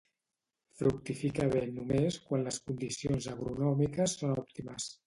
[0.79, 4.95] Fructifica bé només quan les condicions agronòmiques són òptimes.